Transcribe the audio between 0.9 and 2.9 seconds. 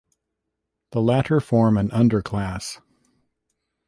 The latter form an underclass.